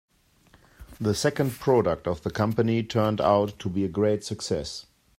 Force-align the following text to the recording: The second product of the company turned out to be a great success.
The 0.99 1.13
second 1.13 1.51
product 1.59 2.07
of 2.07 2.23
the 2.23 2.31
company 2.31 2.81
turned 2.81 3.21
out 3.21 3.59
to 3.59 3.69
be 3.69 3.85
a 3.85 3.87
great 3.87 4.23
success. 4.23 4.87